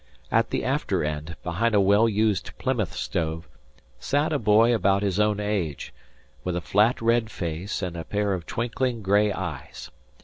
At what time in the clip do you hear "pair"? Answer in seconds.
8.03-8.33